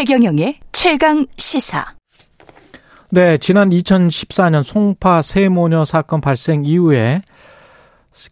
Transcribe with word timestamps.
최경영의 0.00 0.54
최강 0.72 1.26
시사. 1.36 1.84
네, 3.10 3.36
지난 3.36 3.68
2014년 3.68 4.62
송파 4.62 5.20
세모녀 5.20 5.84
사건 5.84 6.22
발생 6.22 6.64
이후에 6.64 7.20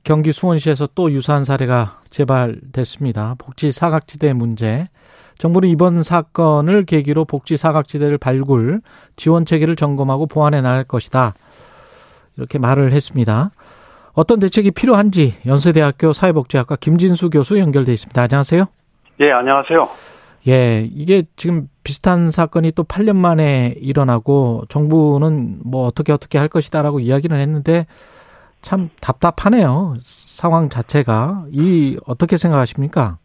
경기 0.03 0.33
수원시에서 0.33 0.89
또 0.95 1.13
유사한 1.13 1.45
사례가 1.45 2.01
재발됐습니다. 2.09 3.35
복지 3.37 3.71
사각지대 3.71 4.33
문제. 4.33 4.89
정부는 5.37 5.69
이번 5.69 6.03
사건을 6.03 6.87
계기로 6.87 7.27
복지 7.27 7.59
사각지대를 7.59 8.17
발굴, 8.17 8.81
지원 9.17 9.45
체계를 9.45 9.77
점검하고 9.77 10.27
보완해 10.27 10.63
나갈 10.63 10.85
것이다. 10.85 11.35
이렇게 12.39 12.59
말을 12.59 12.93
했습니다. 12.93 13.51
어떤 14.15 14.41
대책이 14.41 14.71
필요한지 14.71 15.35
연세대학교 15.45 16.15
사회복지학과 16.15 16.77
김진수 16.77 17.29
교수 17.29 17.59
연결돼 17.59 17.93
있습니다. 17.93 18.23
안녕하세요. 18.23 18.65
예, 19.21 19.33
안녕하세요. 19.33 20.18
예, 20.49 20.89
이게 20.95 21.25
지금 21.37 21.69
비슷한 21.85 22.31
사건이 22.31 22.73
또 22.73 22.83
8년 22.83 23.17
만에 23.17 23.75
일어나고 23.81 24.65
정부는 24.69 25.61
뭐 25.65 25.87
어떻게 25.87 26.13
어떻게 26.13 26.39
할 26.39 26.49
것이다라고 26.49 27.01
이야기는 27.01 27.39
했는데 27.39 27.87
참 28.63 28.89
답답하네요. 29.01 29.97
상황 30.03 30.69
자체가. 30.69 31.45
이 31.53 31.99
어떻게 32.07 32.37
생각하십니까? 32.37 33.19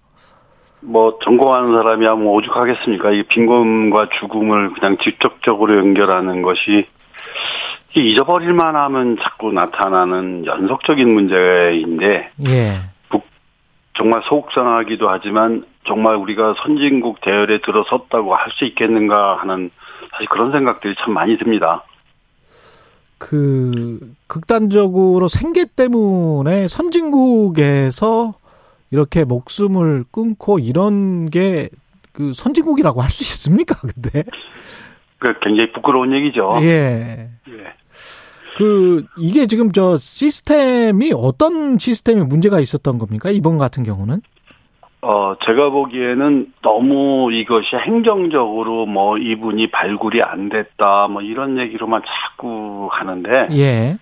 뭐 0.82 1.18
전공하는 1.24 1.72
사람이야 1.72 2.16
뭐 2.16 2.36
오죽하겠습니까? 2.36 3.12
이 3.12 3.24
빈곤과 3.24 4.10
죽음을 4.20 4.74
그냥 4.74 4.98
직접적으로 5.02 5.78
연결하는 5.78 6.42
것이 6.42 6.88
잊어버릴만 7.96 8.76
하면 8.76 9.18
자꾸 9.22 9.52
나타나는 9.54 10.46
연속적인 10.46 11.08
문제인데 11.08 12.32
예. 12.48 12.74
정말 13.96 14.22
속상하기도 14.24 15.10
하지만 15.10 15.66
정말 15.86 16.16
우리가 16.16 16.56
선진국 16.64 17.22
대열에 17.22 17.60
들어섰다고 17.62 18.36
할 18.36 18.52
수 18.52 18.66
있겠는가 18.66 19.38
하는 19.38 19.72
사실 20.12 20.28
그런 20.30 20.52
생각들이 20.52 20.96
참 21.00 21.14
많이 21.14 21.38
듭니다. 21.38 21.84
그 23.18 24.00
극단적으로 24.28 25.28
생계 25.28 25.66
때문에 25.66 26.68
선진국에서 26.68 28.34
이렇게 28.92 29.24
목숨을 29.24 30.06
끊고 30.12 30.60
이런 30.60 31.30
게 31.30 31.70
그 32.14 32.32
선진국이라고 32.34 33.02
할 33.02 33.10
수 33.10 33.24
있습니까? 33.24 33.76
근데 33.82 34.24
그 35.18 35.34
굉장히 35.42 35.72
부끄러운 35.72 36.14
얘기죠. 36.14 36.60
예. 36.62 37.30
예. 37.50 37.54
그 38.58 39.04
이게 39.18 39.48
지금 39.48 39.72
저 39.72 39.98
시스템이 39.98 41.12
어떤 41.16 41.80
시스템에 41.80 42.24
문제가 42.24 42.60
있었던 42.60 43.00
겁니까? 43.00 43.32
이번 43.32 43.58
같은 43.58 43.84
경우는? 43.84 44.22
어, 45.04 45.36
제가 45.46 45.70
보기에는 45.70 46.54
너무 46.62 47.30
이것이 47.34 47.76
행정적으로 47.76 48.86
뭐 48.86 49.18
이분이 49.18 49.68
발굴이 49.68 50.22
안 50.22 50.48
됐다 50.48 51.08
뭐 51.10 51.22
이런 51.22 51.58
얘기로만 51.58 52.02
자꾸 52.06 52.88
하는데 52.90 53.50
예. 53.52 53.98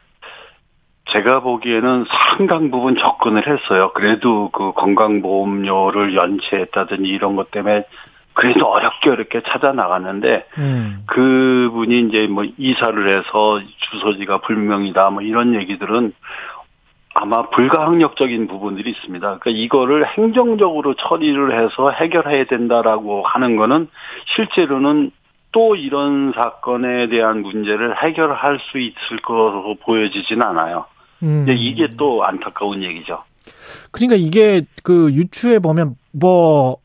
제가 1.12 1.40
보기에는 1.42 2.06
상당 2.08 2.70
부분 2.70 2.96
접근을 2.96 3.48
했어요. 3.48 3.92
그래도 3.94 4.50
그 4.52 4.74
건강보험료를 4.74 6.16
연체했다든지 6.16 7.10
이런 7.10 7.36
것 7.36 7.50
때문에 7.50 7.84
그래도 8.34 8.68
어렵게 8.68 9.10
어렵게 9.10 9.42
찾아 9.48 9.74
나갔는데 9.74 10.46
음. 10.58 11.04
그분이 11.08 12.08
이제 12.08 12.28
뭐 12.28 12.46
이사를 12.58 13.18
해서 13.18 13.60
주소지가 13.90 14.40
불명이다 14.42 15.10
뭐 15.10 15.22
이런 15.22 15.56
얘기들은 15.56 16.14
아마 17.14 17.50
불가항력적인 17.50 18.48
부분들이 18.48 18.92
있습니다. 18.92 19.39
그러니까 19.39 19.49
이거를 19.49 20.08
행정적으로 20.08 20.95
처리를 20.95 21.61
해서 21.61 21.92
해결해야 21.92 22.45
된다라고 22.45 23.23
하는 23.23 23.58
거는 23.58 23.89
실제로는 24.36 25.11
또 25.52 25.76
이런 25.76 26.32
사건에 26.33 27.10
대한 27.10 27.42
문제를 27.42 28.02
해결할 28.02 28.60
수 28.72 28.80
있을 28.80 29.22
것으로 29.22 29.76
보여지진 29.83 30.42
않아요. 30.42 30.86
음. 31.23 31.45
이게 31.49 31.88
또 31.98 32.23
안타까운 32.23 32.82
얘기죠. 32.83 33.23
그러니까 33.92 34.16
이게 34.16 34.61
그 34.83 35.11
유추해 35.11 35.60
보면 35.60 35.95
뭐 36.14 36.78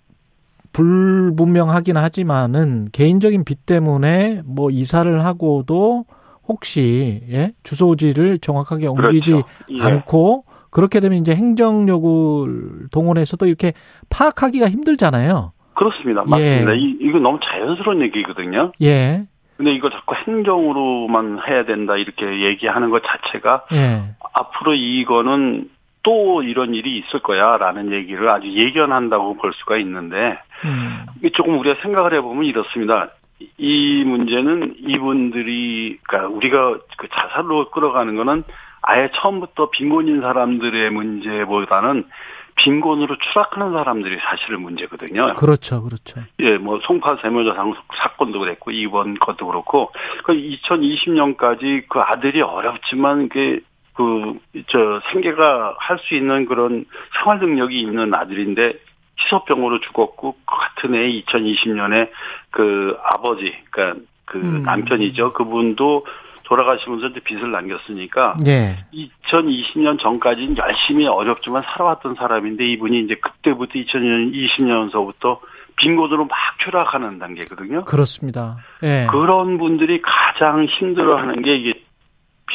불분명하긴 0.73 1.97
하지만은 1.97 2.89
개인적인 2.93 3.45
빚 3.45 3.65
때문에 3.65 4.43
뭐 4.45 4.71
이사를 4.71 5.25
하고도 5.25 6.05
혹시 6.49 7.21
예? 7.31 7.53
주소지를 7.63 8.39
정확하게 8.39 8.87
옮기지 8.87 9.33
그렇죠. 9.33 9.49
예. 9.71 9.83
않고 9.83 10.45
그렇게 10.71 11.01
되면 11.01 11.19
이제 11.19 11.35
행정력을 11.35 12.89
동원해서도 12.93 13.47
이렇게 13.47 13.73
파악하기가 14.11 14.69
힘들잖아요. 14.69 15.53
그렇습니다. 15.75 16.25
맞습니다. 16.27 16.73
이, 16.75 16.97
이거 17.01 17.19
너무 17.19 17.39
자연스러운 17.43 18.03
얘기거든요. 18.03 18.73
예. 18.83 19.27
근데 19.57 19.73
이거 19.73 19.89
자꾸 19.89 20.15
행정으로만 20.15 21.41
해야 21.49 21.65
된다 21.65 21.97
이렇게 21.97 22.45
얘기하는 22.45 22.91
것 22.91 23.03
자체가 23.03 23.65
예. 23.73 24.15
앞으로 24.35 24.75
이거는 24.75 25.71
또 26.03 26.43
이런 26.43 26.75
일이 26.75 26.99
있을 26.99 27.21
거야라는 27.21 27.93
얘기를 27.93 28.29
아주 28.29 28.47
예견한다고 28.49 29.39
볼 29.39 29.53
수가 29.55 29.77
있는데 29.79 30.39
음. 30.65 31.07
조금 31.35 31.59
우리가 31.59 31.81
생각을 31.83 32.15
해보면 32.15 32.45
이렇습니다. 32.45 33.11
이 33.59 34.05
문제는 34.05 34.77
이분들이 34.79 35.99
그러니까 36.03 36.35
우리가 36.35 36.79
그 36.97 37.09
자살로 37.09 37.71
끌어가는 37.71 38.17
거는 38.17 38.45
아예 38.83 39.11
처음부터 39.15 39.71
빈곤인 39.71 40.21
사람들의 40.21 40.91
문제보다는 40.91 42.05
빈곤으로 42.55 43.17
추락하는 43.19 43.73
사람들이 43.73 44.17
사실은 44.19 44.63
문제거든요. 44.63 45.35
그렇죠. 45.35 45.83
그렇죠. 45.83 46.23
예, 46.41 46.57
뭐 46.57 46.81
송파 46.81 47.19
세모자 47.21 47.55
사건도 47.99 48.39
그랬고 48.39 48.71
이번 48.71 49.19
것도 49.19 49.47
그렇고 49.47 49.93
그 50.25 50.33
2020년까지 50.33 51.85
그 51.89 52.01
아들이 52.01 52.41
어렵지만 52.41 53.29
그 53.29 53.61
그 53.97 54.39
저 54.69 55.01
생계가 55.11 55.77
할 55.79 55.99
수 55.99 56.15
있는 56.15 56.45
그런 56.45 56.85
생활 57.19 57.39
능력이 57.39 57.81
있는 57.81 58.13
아들인데 58.15 58.75
희소병으로 59.19 59.81
죽었고 59.81 60.33
그 60.33 60.41
같은 60.45 60.95
해 60.95 61.09
2020년에 61.23 62.11
그 62.51 62.97
아버지 63.03 63.55
그러니까 63.71 64.01
그 64.25 64.39
음. 64.39 64.63
남편이죠 64.63 65.33
그분도 65.33 66.05
돌아가시면서 66.45 67.09
이제 67.09 67.21
빚을 67.21 67.51
남겼으니까 67.51 68.37
예. 68.47 68.85
2020년 68.95 70.01
전까지는 70.01 70.57
열심히 70.57 71.07
어렵지만 71.07 71.63
살아왔던 71.63 72.15
사람인데 72.15 72.65
이분이 72.69 73.01
이제 73.01 73.17
그때부터 73.17 73.73
2020년서부터 73.75 75.41
빈곤으로 75.77 76.25
막 76.25 76.39
추락하는 76.65 77.19
단계거든요. 77.19 77.85
그렇습니다. 77.85 78.57
예. 78.83 79.07
그런 79.11 79.59
분들이 79.59 80.01
가장 80.01 80.65
힘들어하는 80.65 81.43
게 81.43 81.57
이게 81.57 81.86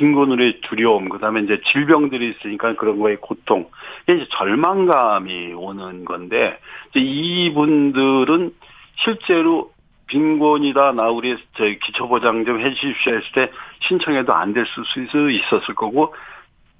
빈곤으로의 0.01 0.61
두려움, 0.61 1.09
그다음에 1.09 1.41
이제 1.41 1.61
질병들이 1.71 2.31
있으니까 2.31 2.73
그런 2.75 2.97
거에 2.99 3.17
고통, 3.17 3.69
이제 4.09 4.25
절망감이 4.31 5.53
오는 5.53 6.05
건데 6.05 6.57
이분들은 6.95 8.51
실제로 8.95 9.71
빈곤이다 10.07 10.93
나 10.93 11.09
우리 11.09 11.37
저희 11.55 11.77
기초보장 11.77 12.45
좀 12.45 12.59
해주십시오 12.59 13.13
했을 13.13 13.31
때 13.33 13.51
신청해도 13.87 14.33
안 14.33 14.53
될 14.53 14.65
수 14.65 14.81
있었을 15.29 15.75
거고 15.75 16.15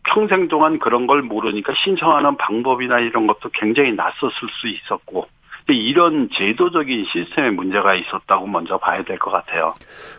평생 0.03 0.47
동안 0.47 0.79
그런 0.79 1.05
걸 1.05 1.21
모르니까 1.21 1.73
신청하는 1.83 2.37
방법이나 2.37 2.99
이런 2.99 3.27
것도 3.27 3.49
굉장히 3.53 3.93
낯섰을 3.93 4.33
수 4.59 4.67
있었고 4.67 5.27
이런 5.69 6.29
제도적인 6.33 7.05
시스템에 7.11 7.51
문제가 7.51 7.95
있었다고 7.95 8.47
먼저 8.47 8.77
봐야 8.77 9.03
될 9.03 9.17
것 9.19 9.31
같아요. 9.31 9.69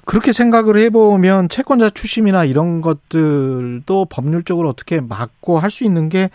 그렇게 0.05 0.33
생각을 0.33 0.77
해보면 0.79 1.49
채권자 1.49 1.91
추심이나 1.91 2.45
이런 2.45 2.81
것들도 2.81 4.07
법률적으로 4.11 4.69
어떻게 4.69 5.01
막고 5.01 5.59
할 5.59 5.71
수 5.71 5.85
있는 5.85 6.09
게 6.09 6.29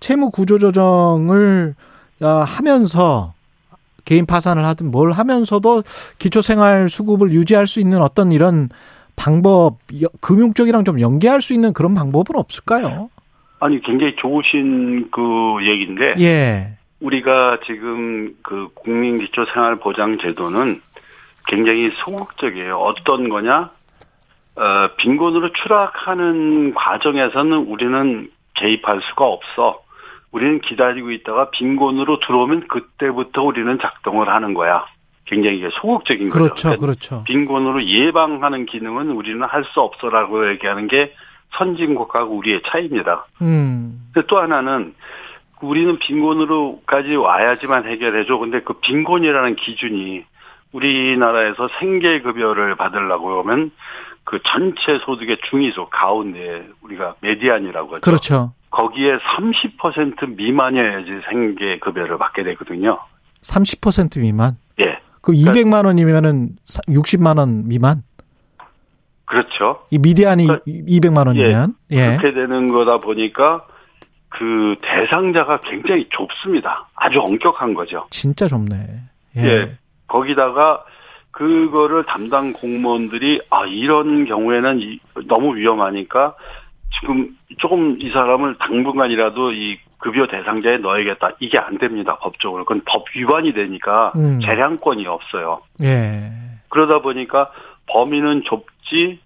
채무 0.00 0.30
구조 0.30 0.58
조정을 0.58 1.74
아, 2.20 2.28
하면서 2.46 3.32
개인 4.04 4.24
파산을 4.26 4.64
하든 4.66 4.90
뭘 4.90 5.10
하면서도 5.12 5.82
기초생활 6.18 6.88
수급을 6.88 7.32
유지할 7.32 7.66
수 7.66 7.80
있는 7.80 8.00
어떤 8.02 8.30
이런 8.32 8.68
방법, 9.16 9.78
금융 10.20 10.54
쪽이랑 10.54 10.84
좀 10.84 11.00
연계할 11.00 11.40
수 11.40 11.52
있는 11.54 11.72
그런 11.72 11.94
방법은 11.94 12.36
없을까요? 12.38 13.08
아니 13.60 13.80
굉장히 13.80 14.14
좋으신 14.16 15.08
그 15.10 15.20
얘기인데 15.62 16.14
예. 16.20 16.76
우리가 17.00 17.58
지금 17.66 18.34
그 18.42 18.68
국민 18.74 19.18
기초 19.18 19.44
생활 19.46 19.76
보장 19.76 20.18
제도는 20.18 20.80
굉장히 21.46 21.90
소극적이에요. 21.90 22.76
어떤 22.76 23.28
거냐? 23.28 23.70
어, 24.56 24.88
빈곤으로 24.98 25.52
추락하는 25.52 26.74
과정에서는 26.74 27.52
우리는 27.56 28.30
개입할 28.54 29.00
수가 29.02 29.26
없어. 29.26 29.82
우리는 30.30 30.60
기다리고 30.60 31.10
있다가 31.10 31.50
빈곤으로 31.50 32.20
들어오면 32.20 32.68
그때부터 32.68 33.42
우리는 33.42 33.78
작동을 33.80 34.28
하는 34.28 34.54
거야. 34.54 34.84
굉장히 35.26 35.58
이게 35.58 35.70
소극적인 35.80 36.28
거죠. 36.28 36.38
그렇죠, 36.38 36.62
그러니까 36.68 36.80
그렇죠. 36.80 37.24
빈곤으로 37.24 37.84
예방하는 37.84 38.66
기능은 38.66 39.10
우리는 39.10 39.42
할 39.42 39.64
수 39.64 39.80
없어라고 39.80 40.50
얘기하는 40.50 40.86
게 40.88 41.14
선진국하고 41.56 42.36
우리의 42.36 42.62
차이입니다. 42.66 43.26
음. 43.42 44.10
또 44.26 44.38
하나는 44.38 44.94
우리는 45.64 45.98
빈곤으로까지 45.98 47.16
와야지만 47.16 47.86
해결해줘. 47.86 48.36
근데 48.38 48.60
그 48.60 48.74
빈곤이라는 48.80 49.56
기준이 49.56 50.24
우리나라에서 50.72 51.68
생계급여를 51.80 52.76
받으려고 52.76 53.40
하면 53.40 53.70
그 54.24 54.40
전체 54.44 54.98
소득의 55.04 55.38
중위소 55.50 55.88
가운데 55.90 56.66
우리가 56.82 57.14
메디안이라고 57.20 57.96
하죠. 57.96 58.00
그렇죠. 58.00 58.52
거기에 58.70 59.18
30% 59.18 60.36
미만이어야지 60.36 61.20
생계급여를 61.28 62.18
받게 62.18 62.42
되거든요. 62.44 62.98
30% 63.42 64.20
미만? 64.20 64.56
예. 64.80 64.98
그 65.20 65.32
200만 65.32 65.86
원이면은 65.86 66.56
60만 66.88 67.38
원 67.38 67.68
미만? 67.68 68.02
그렇죠. 69.26 69.86
이 69.90 69.98
미디안이 69.98 70.46
그러니까 70.46 70.64
200만 70.66 71.26
원이면 71.28 71.74
예. 71.92 72.16
그렇게 72.16 72.34
되는 72.34 72.68
거다 72.68 72.98
보니까 72.98 73.66
그 74.38 74.76
대상자가 74.82 75.58
굉장히 75.60 76.06
좁습니다. 76.10 76.86
아주 76.96 77.20
엄격한 77.20 77.74
거죠. 77.74 78.06
진짜 78.10 78.48
좁네. 78.48 78.74
예. 79.36 79.40
예. 79.44 79.78
거기다가 80.08 80.84
그거를 81.30 82.04
담당 82.04 82.52
공무원들이 82.52 83.40
아 83.50 83.64
이런 83.66 84.24
경우에는 84.24 84.80
이- 84.80 84.98
너무 85.26 85.56
위험하니까 85.56 86.34
지금 87.00 87.36
조금 87.58 87.96
이 88.00 88.10
사람을 88.10 88.56
당분간이라도 88.58 89.52
이 89.52 89.78
급여 89.98 90.26
대상자에 90.26 90.78
넣어야겠다. 90.78 91.30
이게 91.40 91.58
안 91.58 91.78
됩니다. 91.78 92.16
법적으로. 92.20 92.64
그건 92.64 92.82
법 92.84 93.04
위반이 93.16 93.52
되니까 93.52 94.12
음. 94.16 94.40
재량권이 94.40 95.06
없어요. 95.06 95.62
예. 95.82 96.30
그러다 96.68 97.00
보니까 97.00 97.50
범위는 97.86 98.42
좁지 98.44 99.20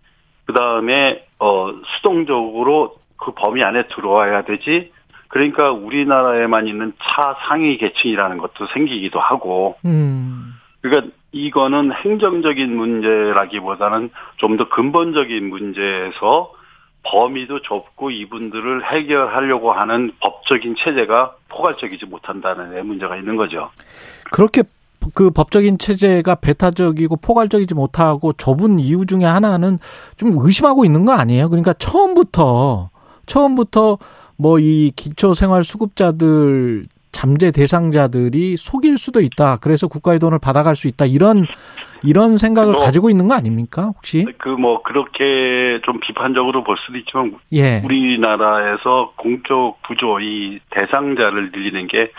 그다음에 0.46 1.24
어 1.38 1.70
수동적으로 1.96 2.96
그 3.16 3.32
범위 3.32 3.62
안에 3.64 3.88
들어와야 3.88 4.42
되지. 4.42 4.92
그러니까 5.28 5.70
우리나라에만 5.70 6.66
있는 6.66 6.92
차 7.02 7.36
상위 7.46 7.76
계층이라는 7.78 8.38
것도 8.38 8.66
생기기도 8.72 9.20
하고 9.20 9.76
음. 9.84 10.54
그러니까 10.80 11.12
이거는 11.32 11.92
행정적인 11.92 12.74
문제라기보다는 12.74 14.10
좀 14.38 14.56
더 14.56 14.68
근본적인 14.68 15.48
문제에서 15.48 16.52
범위도 17.04 17.62
좁고 17.62 18.10
이분들을 18.10 18.84
해결하려고 18.92 19.72
하는 19.72 20.12
법적인 20.20 20.74
체제가 20.78 21.34
포괄적이지 21.48 22.06
못한다는 22.06 22.72
데 22.74 22.82
문제가 22.82 23.16
있는 23.16 23.36
거죠. 23.36 23.70
그렇게 24.30 24.62
그 25.14 25.30
법적인 25.30 25.78
체제가 25.78 26.34
배타적이고 26.36 27.16
포괄적이지 27.16 27.74
못하고 27.74 28.32
좁은 28.32 28.78
이유 28.78 29.06
중에 29.06 29.24
하나는 29.24 29.78
좀 30.16 30.34
의심하고 30.38 30.84
있는 30.84 31.04
거 31.04 31.12
아니에요? 31.12 31.48
그러니까 31.48 31.72
처음부터 31.74 32.90
처음부터 33.26 33.98
뭐 34.38 34.58
이 34.60 34.92
기초 34.94 35.34
생활 35.34 35.64
수급자들 35.64 36.86
잠재 37.10 37.50
대상자들이 37.50 38.56
속일 38.56 38.96
수도 38.98 39.20
있다. 39.20 39.56
그래서 39.60 39.88
국가의 39.88 40.18
돈을 40.20 40.38
받아갈 40.38 40.76
수 40.76 40.86
있다. 40.86 41.06
이런 41.06 41.44
이런 42.04 42.38
생각을 42.38 42.74
뭐- 42.74 42.84
가지고 42.84 43.10
있는 43.10 43.26
거 43.26 43.34
아닙니까? 43.34 43.86
혹시? 43.86 44.24
그 44.38 44.50
뭐 44.50 44.82
그렇게 44.82 45.80
좀 45.84 45.98
비판적으로 46.00 46.62
볼 46.62 46.76
수도 46.78 46.96
있지만 46.98 47.34
예. 47.52 47.80
우리나라에서 47.84 49.12
공적 49.16 49.82
부조 49.82 50.20
이 50.20 50.60
대상자를 50.70 51.50
늘리는 51.52 51.86
게 51.88 52.10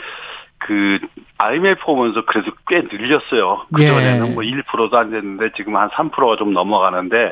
그 0.62 1.00
IMF 1.38 1.82
오면서 1.88 2.26
그래도 2.26 2.52
꽤 2.68 2.82
늘렸어요. 2.82 3.66
그 3.74 3.82
예. 3.82 3.88
전에는 3.88 4.34
뭐 4.34 4.44
1%도 4.44 4.98
안 4.98 5.10
됐는데 5.10 5.52
지금 5.56 5.78
한 5.78 5.88
3%가 5.90 6.36
좀 6.36 6.52
넘어가는데 6.52 7.32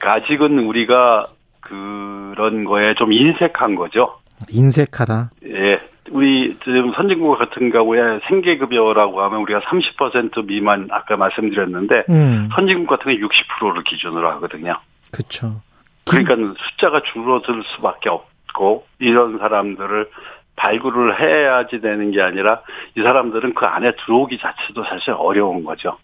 아직은 0.00 0.60
우리가 0.60 1.26
그런 1.60 2.64
거에 2.64 2.94
좀 2.94 3.12
인색한 3.12 3.74
거죠. 3.74 4.18
인색하다. 4.50 5.30
예. 5.46 5.78
우리 6.10 6.56
지금 6.64 6.92
선진국 6.94 7.38
같은 7.38 7.70
경우에 7.70 8.20
생계급여라고 8.28 9.20
하면 9.22 9.40
우리가 9.40 9.60
30% 9.60 10.46
미만 10.46 10.88
아까 10.90 11.16
말씀드렸는데 11.16 12.04
음. 12.08 12.48
선진국 12.54 12.88
같은 12.88 13.14
경우 13.14 13.28
60%를 13.28 13.84
기준으로 13.84 14.30
하거든요. 14.32 14.78
그렇죠. 15.12 15.60
그러니까 16.08 16.36
숫자가 16.70 17.02
줄어들 17.12 17.62
수밖에 17.74 18.08
없고 18.08 18.86
이런 18.98 19.38
사람들을 19.38 20.08
발굴을 20.56 21.20
해야지 21.20 21.80
되는 21.80 22.10
게 22.10 22.20
아니라 22.20 22.62
이 22.96 23.02
사람들은 23.02 23.54
그 23.54 23.66
안에 23.66 23.92
들어오기 24.04 24.38
자체도 24.38 24.84
사실 24.84 25.12
어려운 25.12 25.62
거죠. 25.64 25.98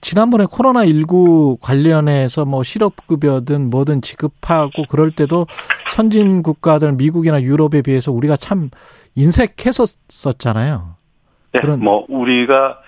지난번에 0.00 0.46
코로나19 0.46 1.58
관련해서 1.60 2.44
뭐 2.46 2.62
실업급여든 2.62 3.68
뭐든 3.70 4.00
지급하고 4.02 4.84
그럴 4.88 5.10
때도 5.10 5.46
선진 5.90 6.42
국가들 6.42 6.92
미국이나 6.92 7.42
유럽에 7.42 7.82
비해서 7.82 8.10
우리가 8.10 8.36
참 8.36 8.70
인색했었잖아요. 9.14 10.96
네, 11.52 11.60
그런- 11.60 11.80
뭐 11.84 12.06
우리가 12.08 12.78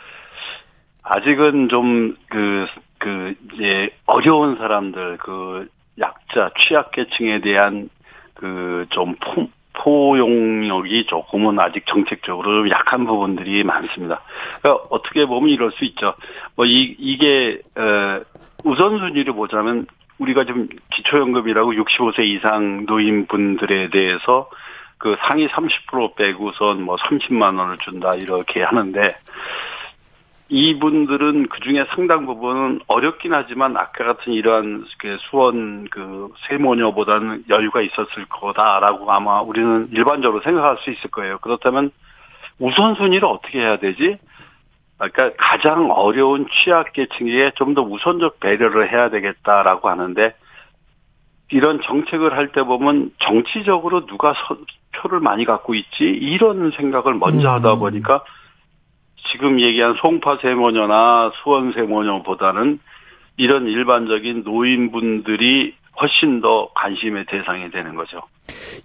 아직은 1.03 1.69
좀 1.69 2.17
그 2.29 2.67
그 2.99 3.35
이제 3.55 3.91
어려운 4.07 4.57
사람들 4.59 5.19
그 5.19 5.69
약자 5.99 6.51
취약계층에 6.57 7.41
대한 7.41 7.89
그 8.35 8.87
좀 8.91 9.17
포용력이 9.75 11.07
조금은 11.07 11.59
아직 11.59 11.87
정책적으로 11.87 12.63
좀 12.63 12.71
약한 12.71 13.07
부분들이 13.07 13.65
많습니다. 13.65 14.21
그러니까 14.61 14.85
어떻게 14.91 15.27
보면 15.27 15.51
이럴 15.51 15.73
수 15.73 15.85
있죠. 15.85 16.15
뭐 16.57 16.67
이 16.67 16.95
이게 16.99 17.61
어 17.77 18.21
우선순위를 18.65 19.33
보자면 19.35 19.87
우리가 20.19 20.45
지금 20.45 20.69
기초연금이라고 20.95 21.73
65세 21.73 22.21
이상 22.25 22.85
노인분들에 22.87 23.91
대해서 23.91 24.49
그 24.99 25.17
상위 25.27 25.49
30% 25.49 26.15
빼고선 26.15 26.83
뭐 26.83 26.97
30만 26.97 27.59
원을 27.59 27.77
준다 27.79 28.15
이렇게 28.15 28.63
하는데 28.63 29.17
이분들은 30.53 31.49
그 31.49 31.61
중에 31.61 31.87
상당 31.95 32.27
부분은 32.27 32.81
어렵긴 32.87 33.33
하지만 33.33 33.75
아까 33.79 34.05
같은 34.05 34.35
이러한 34.35 34.85
그 34.99 35.17
수원 35.31 35.89
그 35.91 36.29
세모녀보다는 36.47 37.45
여유가 37.49 37.81
있었을 37.81 38.27
거다라고 38.29 39.11
아마 39.11 39.41
우리는 39.41 39.89
일반적으로 39.93 40.43
생각할 40.43 40.77
수 40.85 40.91
있을 40.91 41.11
거예요. 41.11 41.39
그렇다면 41.39 41.91
우선순위를 42.59 43.27
어떻게 43.27 43.61
해야 43.61 43.79
되지? 43.79 44.19
그러니까 44.99 45.31
가장 45.39 45.91
어려운 45.91 46.47
취약계층에 46.51 47.53
좀 47.55 47.75
더 47.75 47.81
우선적 47.81 48.39
배려를 48.39 48.93
해야 48.93 49.09
되겠다라고 49.09 49.89
하는데 49.89 50.35
이런 51.51 51.81
정책을 51.81 52.37
할 52.37 52.53
때 52.53 52.63
보면 52.63 53.11
정치적으로 53.21 54.05
누가 54.05 54.35
서- 54.35 54.59
표를 54.97 55.21
많이 55.21 55.47
갖고 55.47 55.75
있지 55.75 56.05
이런 56.05 56.73
생각을 56.73 57.15
먼저 57.15 57.49
음. 57.49 57.55
하다 57.55 57.77
보니까 57.77 58.23
지금 59.31 59.61
얘기한 59.61 59.95
송파 60.01 60.39
세모녀나 60.43 61.33
수원 61.43 61.73
세모녀보다는 61.73 62.81
이런 63.37 63.67
일반적인 63.67 64.43
노인분들이 64.45 65.75
훨씬 66.01 66.41
더 66.41 66.71
관심의 66.75 67.27
대상이 67.27 67.71
되는 67.71 67.95
거죠. 67.95 68.23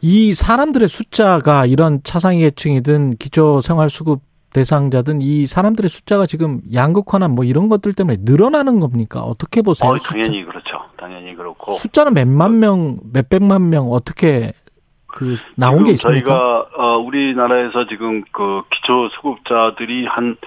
이 0.01 0.33
사람들의 0.33 0.87
숫자가 0.87 1.65
이런 1.65 2.01
차상위 2.03 2.39
계층이든 2.39 3.17
기초생활수급 3.17 4.21
대상자든 4.53 5.21
이 5.21 5.45
사람들의 5.45 5.89
숫자가 5.89 6.25
지금 6.25 6.61
양극화나 6.73 7.27
뭐 7.27 7.43
이런 7.45 7.69
것들 7.69 7.93
때문에 7.93 8.17
늘어나는 8.21 8.79
겁니까? 8.79 9.21
어떻게 9.21 9.61
보세요? 9.61 9.91
어, 9.91 9.97
숫자? 9.97 10.11
당연히 10.11 10.45
그렇죠. 10.45 10.79
당연히 10.97 11.35
그렇고. 11.35 11.73
숫자는 11.73 12.13
몇만 12.13 12.59
명, 12.59 12.97
몇 13.13 13.29
백만 13.29 13.69
명 13.69 13.91
어떻게 13.91 14.53
그 15.17 15.35
나온 15.55 15.83
게 15.83 15.91
있습니까? 15.91 16.29
저희가 16.29 16.65
어, 16.75 16.97
우리나라에서 16.99 17.87
지금 17.87 18.23
그 18.31 18.61
기초 18.71 19.09
수급자들이 19.09 20.05
한 20.05 20.37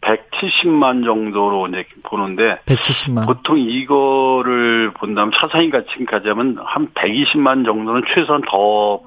170만 0.00 1.04
정도로 1.04 1.68
이제 1.68 1.84
보는데 2.02 2.58
170만. 2.66 3.26
보통 3.26 3.58
이거를 3.58 4.92
본다면 4.94 5.30
차상위 5.38 5.70
가층까지 5.70 6.28
하면 6.28 6.56
한 6.64 6.88
120만 6.94 7.64
정도는 7.64 8.02
최소한 8.14 8.42
더 8.48 9.00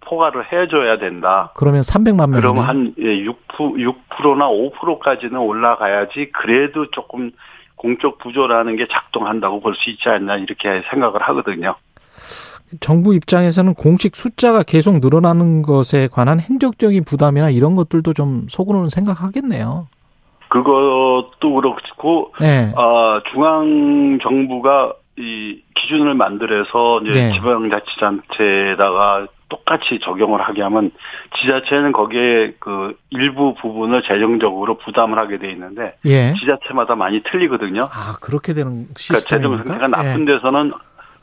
포괄을 0.00 0.50
해줘야 0.52 0.98
된다. 0.98 1.50
그러면 1.56 1.80
300만 1.82 2.30
명. 2.30 2.40
그러면 2.40 2.64
한 2.64 2.94
6%, 2.96 3.34
6%나 3.58 4.48
5%까지는 4.48 5.36
올라가야지 5.38 6.30
그래도 6.32 6.90
조금 6.92 7.32
공적 7.76 8.18
부조라는 8.18 8.76
게 8.76 8.86
작동한다고 8.88 9.60
볼 9.60 9.74
수 9.74 9.90
있지 9.90 10.08
않나 10.08 10.36
이렇게 10.36 10.82
생각을 10.90 11.20
하거든요. 11.22 11.74
정부 12.80 13.14
입장에서는 13.14 13.74
공식 13.74 14.16
숫자가 14.16 14.62
계속 14.62 15.00
늘어나는 15.00 15.62
것에 15.62 16.08
관한 16.10 16.40
행정적인 16.40 17.04
부담이나 17.04 17.50
이런 17.50 17.74
것들도 17.74 18.12
좀 18.14 18.46
속으로는 18.48 18.88
생각하겠네요. 18.88 19.88
그것도 20.48 21.54
그렇고 21.54 22.32
네. 22.40 22.72
아, 22.76 23.20
중앙 23.32 24.18
정부가 24.22 24.94
이 25.18 25.62
기준을 25.74 26.14
만들어서 26.14 27.00
이제 27.02 27.12
네. 27.12 27.32
지방자치단체에다가 27.32 29.26
똑같이 29.48 29.98
적용을 30.02 30.42
하게 30.42 30.62
하면 30.62 30.90
지자체는 31.40 31.92
거기에 31.92 32.54
그 32.58 32.96
일부 33.10 33.54
부분을 33.54 34.02
재정적으로 34.02 34.76
부담을 34.78 35.18
하게 35.18 35.38
돼 35.38 35.50
있는데 35.52 35.96
예. 36.04 36.34
지자체마다 36.34 36.96
많이 36.96 37.22
틀리거든요. 37.22 37.82
아, 37.82 38.16
그렇게 38.20 38.52
되는 38.54 38.88
그러니까 38.94 39.28
재정? 39.28 39.56
상태가 39.56 39.88
나쁜 39.88 40.24
데서는 40.24 40.72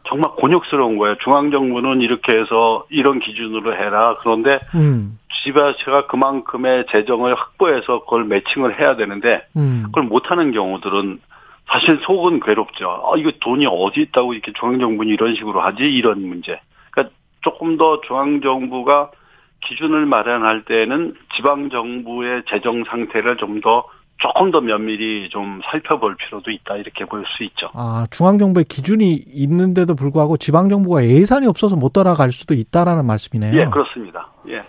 정말 0.05 0.31
곤욕스러운 0.31 0.97
거예요. 0.97 1.15
중앙정부는 1.23 2.01
이렇게 2.01 2.33
해서 2.33 2.85
이런 2.89 3.19
기준으로 3.19 3.73
해라. 3.73 4.17
그런데 4.19 4.59
음. 4.75 5.17
지자체가 5.43 6.07
그만큼의 6.07 6.85
재정을 6.91 7.35
확보해서 7.35 8.01
그걸 8.01 8.25
매칭을 8.25 8.79
해야 8.79 8.95
되는데 8.95 9.45
음. 9.55 9.83
그걸 9.85 10.03
못하는 10.03 10.51
경우들은 10.51 11.19
사실 11.67 11.99
속은 12.03 12.41
괴롭죠. 12.41 12.89
아, 12.89 13.17
이거 13.17 13.31
돈이 13.39 13.65
어디 13.65 14.01
있다고 14.01 14.33
이렇게 14.33 14.51
중앙정부는 14.53 15.11
이런 15.11 15.35
식으로 15.35 15.61
하지? 15.61 15.83
이런 15.83 16.21
문제. 16.21 16.59
그러니까 16.91 17.15
조금 17.41 17.77
더 17.77 18.01
중앙정부가 18.01 19.11
기준을 19.65 20.05
마련할 20.05 20.65
때는 20.65 21.15
지방정부의 21.35 22.43
재정 22.49 22.83
상태를 22.83 23.37
좀더 23.37 23.85
조금 24.23 24.51
더 24.51 24.61
면밀히 24.61 25.27
좀 25.29 25.59
살펴볼 25.69 26.15
필요도 26.15 26.49
있다 26.49 26.77
이렇게 26.77 27.03
볼 27.05 27.23
수 27.37 27.43
있죠. 27.43 27.69
아, 27.73 28.07
중앙정부의 28.09 28.63
기준이 28.65 29.13
있는데도 29.27 29.95
불구하고 29.95 30.37
지방정부가 30.37 31.05
예산이 31.05 31.45
없어서 31.47 31.75
못 31.75 31.91
따라갈 31.93 32.31
수도 32.31 32.53
있다라는 32.53 33.05
말씀이네요. 33.05 33.59
예, 33.59 33.65
그렇습니다. 33.65 34.29
예. 34.49 34.63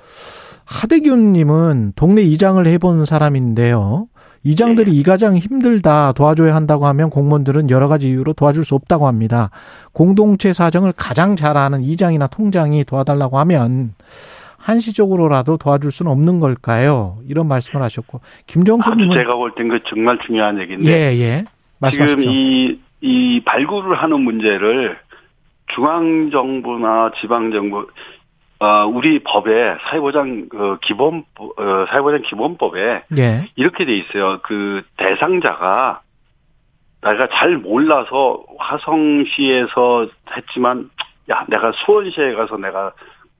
하대균님은 0.64 1.92
동네 1.94 2.22
이장을 2.22 2.64
해본 2.66 3.04
사람인데요. 3.04 4.06
이장들이 4.46 4.90
네. 4.90 4.98
이 4.98 5.02
가장 5.02 5.36
힘들다 5.36 6.12
도와줘야 6.12 6.54
한다고 6.54 6.86
하면 6.86 7.08
공무원들은 7.10 7.70
여러 7.70 7.88
가지 7.88 8.08
이유로 8.08 8.34
도와줄 8.34 8.64
수 8.64 8.74
없다고 8.74 9.06
합니다. 9.06 9.50
공동체 9.92 10.52
사정을 10.52 10.92
가장 10.96 11.36
잘 11.36 11.56
아는 11.56 11.82
이장이나 11.82 12.26
통장이 12.26 12.84
도와달라고 12.84 13.38
하면 13.38 13.94
한시적으로라도 14.64 15.56
도와줄 15.58 15.92
수는 15.92 16.10
없는 16.10 16.40
걸까요? 16.40 17.18
이런 17.28 17.46
말씀을 17.48 17.82
하셨고 17.82 18.18
아주 18.18 18.44
김정수님은 18.46 19.14
제가 19.14 19.34
볼 19.36 19.52
땐 19.54 19.68
그 19.68 19.80
정말 19.84 20.18
중요한 20.26 20.58
얘기인데 20.60 20.90
예 20.90 21.18
예. 21.20 21.44
말씀하십시오. 21.80 22.20
지금 22.20 22.32
이, 22.32 22.80
이 23.02 23.40
발굴을 23.44 23.94
하는 23.96 24.20
문제를 24.20 24.98
중앙 25.74 26.30
정부나 26.30 27.12
지방 27.20 27.50
정부, 27.50 27.86
어, 28.60 28.86
우리 28.86 29.18
법에 29.22 29.76
사회보장, 29.88 30.48
그 30.48 30.78
기본, 30.82 31.24
어, 31.38 31.86
사회보장 31.88 32.22
기본법에 32.22 33.02
예. 33.18 33.48
이렇게 33.56 33.84
돼 33.84 33.96
있어요. 33.96 34.38
그 34.42 34.82
대상자가 34.96 36.00
내가 37.02 37.28
잘 37.28 37.58
몰라서 37.58 38.42
화성시에서 38.58 40.08
했지만, 40.36 40.90
야, 41.30 41.44
내가 41.48 41.72
수원시에 41.84 42.34
가서 42.34 42.56
내가 42.56 42.92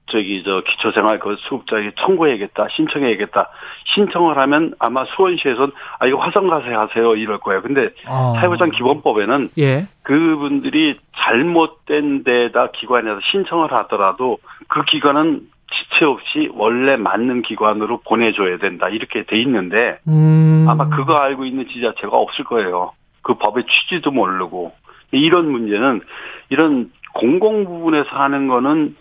저기 0.07 0.43
저 0.43 0.61
기초생활 0.61 1.19
그 1.19 1.35
수급자에게 1.39 1.93
청구해야겠다 1.99 2.67
신청해야겠다 2.75 3.49
신청을 3.95 4.37
하면 4.37 4.73
아마 4.77 5.03
수원시에선 5.05 5.71
아 5.99 6.05
이거 6.05 6.19
화성 6.19 6.47
가서 6.47 6.67
하세요 6.67 7.15
이럴 7.15 7.39
거예요 7.39 7.61
근데 7.61 7.89
어. 8.07 8.33
사회보장 8.35 8.69
기본법에는 8.71 9.49
예. 9.57 9.87
그분들이 10.03 10.99
잘못된 11.17 12.23
데다 12.23 12.71
기관에서 12.71 13.19
신청을 13.31 13.73
하더라도 13.73 14.37
그 14.67 14.83
기관은 14.83 15.47
지체 15.71 16.05
없이 16.05 16.49
원래 16.53 16.95
맞는 16.95 17.41
기관으로 17.41 18.01
보내줘야 18.05 18.57
된다 18.57 18.89
이렇게 18.89 19.23
돼 19.23 19.39
있는데 19.41 19.97
음. 20.07 20.65
아마 20.69 20.89
그거 20.89 21.17
알고 21.17 21.45
있는 21.45 21.67
지자체가 21.67 22.15
없을 22.15 22.45
거예요. 22.45 22.93
그 23.21 23.33
법의 23.35 23.65
취지도 23.65 24.11
모르고 24.11 24.73
이런 25.11 25.49
문제는 25.49 26.01
이런 26.49 26.91
공공 27.13 27.65
부분에서 27.65 28.09
하는 28.09 28.47
거는 28.47 28.95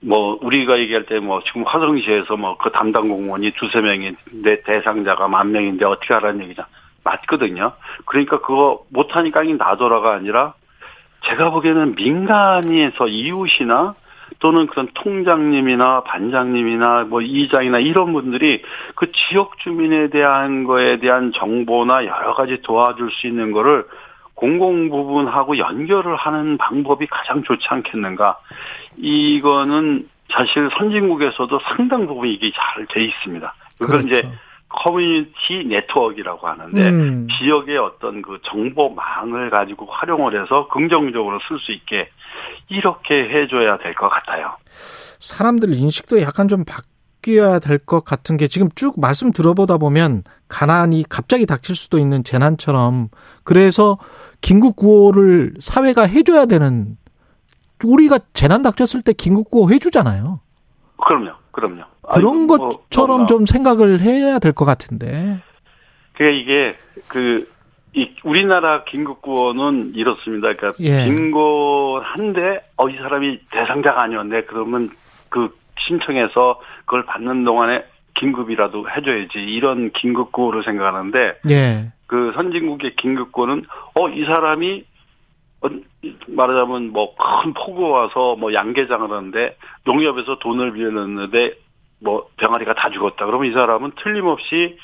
뭐 0.00 0.38
우리가 0.42 0.78
얘기할 0.78 1.06
때 1.06 1.18
뭐 1.18 1.42
지금 1.44 1.64
화성시에서 1.64 2.36
뭐 2.36 2.56
그 2.58 2.70
담당 2.70 3.08
공무원이 3.08 3.52
두세 3.52 3.80
명인데 3.80 4.62
대상자가 4.64 5.28
만 5.28 5.52
명인데 5.52 5.84
어떻게 5.84 6.14
하라는 6.14 6.42
얘기냐 6.44 6.66
맞거든요. 7.04 7.72
그러니까 8.04 8.40
그거 8.40 8.84
못하니까 8.90 9.42
이 9.42 9.54
나더라가 9.54 10.12
아니라 10.14 10.54
제가 11.26 11.50
보기에는 11.50 11.94
민간에서 11.94 13.08
이웃이나 13.08 13.94
또는 14.40 14.66
그런 14.66 14.88
통장님이나 14.94 16.02
반장님이나 16.02 17.06
뭐 17.08 17.22
이장이나 17.22 17.78
이런 17.78 18.12
분들이 18.12 18.62
그 18.94 19.10
지역 19.12 19.58
주민에 19.58 20.10
대한 20.10 20.64
거에 20.64 20.98
대한 20.98 21.32
정보나 21.32 22.04
여러 22.06 22.34
가지 22.34 22.60
도와줄 22.62 23.10
수 23.10 23.26
있는 23.26 23.52
거를 23.52 23.84
공공 24.38 24.88
부분하고 24.88 25.58
연결을 25.58 26.14
하는 26.14 26.56
방법이 26.58 27.08
가장 27.08 27.42
좋지 27.42 27.66
않겠는가. 27.68 28.38
이거는 28.96 30.08
사실 30.30 30.70
선진국에서도 30.78 31.58
상당 31.76 32.06
부분 32.06 32.28
이게 32.28 32.52
잘 32.54 32.86
돼 32.86 33.04
있습니다. 33.04 33.52
그걸 33.80 34.02
그렇죠. 34.02 34.08
이제 34.08 34.30
커뮤니티 34.68 35.64
네트워크라고 35.66 36.46
하는데 36.46 36.88
음. 36.88 37.26
지역의 37.38 37.78
어떤 37.78 38.22
그 38.22 38.38
정보망을 38.44 39.50
가지고 39.50 39.86
활용을 39.86 40.40
해서 40.40 40.68
긍정적으로 40.68 41.40
쓸 41.48 41.58
수 41.58 41.72
있게 41.72 42.08
이렇게 42.68 43.14
해줘야 43.28 43.78
될 43.78 43.94
것 43.94 44.08
같아요. 44.08 44.54
사람들 45.18 45.74
인식도 45.74 46.20
약간 46.22 46.46
좀 46.46 46.64
바뀌 46.64 46.86
어야 47.26 47.58
될 47.58 47.78
것 47.78 48.04
같은 48.04 48.36
게 48.36 48.48
지금 48.48 48.68
쭉 48.74 48.98
말씀 49.00 49.32
들어보다 49.32 49.76
보면 49.78 50.22
가난이 50.48 51.04
갑자기 51.08 51.46
닥칠 51.46 51.74
수도 51.74 51.98
있는 51.98 52.22
재난처럼 52.24 53.08
그래서 53.44 53.98
긴급 54.40 54.76
구호를 54.76 55.54
사회가 55.58 56.02
해줘야 56.06 56.46
되는 56.46 56.96
우리가 57.84 58.18
재난 58.32 58.62
닥쳤을 58.62 59.02
때 59.02 59.12
긴급 59.12 59.50
구호 59.50 59.70
해주잖아요. 59.70 60.40
그럼요, 61.04 61.32
그럼요. 61.52 61.82
그런 62.12 62.34
아이고, 62.42 62.56
뭐, 62.56 62.68
것처럼 62.68 63.08
뭔가. 63.18 63.26
좀 63.26 63.46
생각을 63.46 64.00
해야 64.00 64.38
될 64.38 64.52
것 64.52 64.64
같은데. 64.64 65.38
그게 66.12 66.36
이게 66.38 66.76
그, 67.08 67.48
이 67.94 68.10
우리나라 68.24 68.84
긴급구호는 68.84 69.92
이렇습니다. 69.94 70.54
그러니까 70.54 70.72
예. 70.80 71.04
빈곤한데 71.04 72.70
어이 72.76 72.96
사람이 72.96 73.40
대상자가 73.50 74.02
아니었네. 74.02 74.44
그러면 74.44 74.90
그 75.28 75.56
신청해서 75.86 76.60
그걸 76.84 77.04
받는 77.06 77.44
동안에 77.44 77.84
긴급이라도 78.14 78.90
해줘야지 78.90 79.38
이런 79.38 79.90
긴급구호를 79.92 80.64
생각하는데 80.64 81.38
예. 81.50 81.92
그 82.06 82.32
선진국의 82.34 82.96
긴급구호는 82.96 83.64
어 83.94 84.08
이 84.08 84.24
사람이 84.24 84.84
어, 85.60 85.68
말하자면 86.28 86.92
뭐 86.92 87.14
큰 87.16 87.52
폭우가 87.52 87.88
와서 87.88 88.36
뭐 88.36 88.52
양계장을 88.54 89.10
하는데 89.10 89.56
농협에서 89.84 90.38
돈을 90.38 90.72
빌렸는데 90.72 91.54
뭐 92.00 92.28
병아리가 92.36 92.74
다 92.74 92.90
죽었다. 92.90 93.26
그러면 93.26 93.48
이 93.50 93.52
사람은 93.52 93.92
틀림없이 94.02 94.78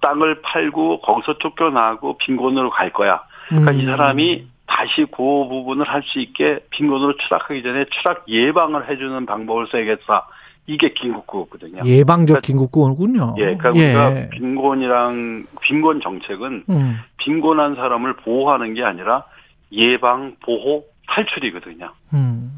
땅을 0.00 0.40
팔고 0.42 1.02
거기서 1.02 1.38
쫓겨나고 1.38 2.16
빈곤으로 2.18 2.70
갈 2.70 2.90
거야. 2.92 3.22
그러니까 3.48 3.72
이 3.72 3.80
음. 3.80 3.86
사람이 3.86 4.46
다시 4.70 5.04
그 5.10 5.16
부분을 5.16 5.86
할 5.88 6.00
수 6.04 6.20
있게 6.20 6.60
빈곤으로 6.70 7.16
추락하기 7.16 7.62
전에 7.62 7.84
추락 7.90 8.24
예방을 8.28 8.88
해주는 8.88 9.26
방법을 9.26 9.66
써야겠다. 9.70 10.28
이게 10.66 10.90
긴급구호거든요. 10.90 11.82
예방적 11.84 12.42
긴급 12.42 12.70
구호군요. 12.70 13.34
예, 13.38 13.56
그러니까 13.56 13.68
우리가 13.70 14.28
빈곤이랑 14.30 15.44
빈곤 15.60 16.00
정책은 16.00 16.64
음. 16.70 17.00
빈곤한 17.16 17.74
사람을 17.74 18.14
보호하는 18.16 18.74
게 18.74 18.84
아니라 18.84 19.24
예방, 19.72 20.36
보호, 20.44 20.84
탈출이거든요. 21.08 21.90
음. 22.14 22.52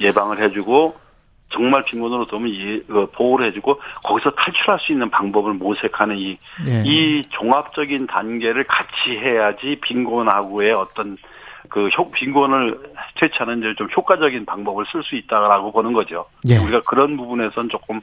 예방을 0.00 0.38
해주고 0.42 0.96
정말 1.50 1.82
빈곤으로 1.84 2.26
들면 2.26 2.50
예, 2.54 2.82
어, 2.92 3.08
보호를 3.12 3.46
해주고 3.46 3.80
거기서 4.04 4.30
탈출할 4.32 4.78
수 4.80 4.92
있는 4.92 5.08
방법을 5.10 5.54
모색하는 5.54 6.18
이, 6.18 6.38
예. 6.66 6.82
이 6.84 7.22
종합적인 7.30 8.06
단계를 8.06 8.64
같이 8.64 9.16
해야지 9.18 9.78
빈곤하고의 9.80 10.72
어떤 10.72 11.16
그 11.68 11.88
효, 11.88 12.10
빈곤을 12.10 12.78
퇴치하는 13.20 13.58
이제 13.58 13.74
좀 13.76 13.88
효과적인 13.96 14.44
방법을 14.46 14.84
쓸 14.90 15.02
수 15.02 15.16
있다라고 15.16 15.72
보는 15.72 15.92
거죠. 15.92 16.26
예. 16.48 16.58
우리가 16.58 16.82
그런 16.82 17.16
부분에선 17.16 17.68
조금 17.68 18.00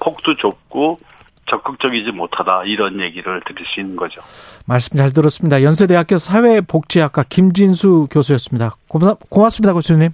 폭도 0.00 0.36
좁고 0.36 0.98
적극적이지 1.46 2.12
못하다 2.12 2.64
이런 2.64 3.00
얘기를 3.00 3.40
드릴 3.46 3.66
수 3.66 3.80
있는 3.80 3.96
거죠. 3.96 4.20
말씀 4.66 4.96
잘 4.96 5.12
들었습니다. 5.12 5.62
연세대학교 5.62 6.18
사회복지학과 6.18 7.24
김진수 7.28 8.08
교수였습니다. 8.10 8.76
고마, 8.88 9.14
고맙습니다, 9.28 9.72
교수님. 9.72 10.10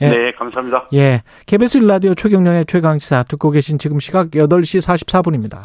예. 0.00 0.08
네, 0.08 0.32
감사합니다. 0.32 0.88
예. 0.94 1.22
KBS 1.46 1.78
일라디오 1.78 2.14
최경련의 2.14 2.66
최강시사 2.66 3.24
듣고 3.24 3.50
계신 3.50 3.78
지금 3.78 3.98
시각 3.98 4.30
8시 4.30 4.80
44분입니다. 4.80 5.64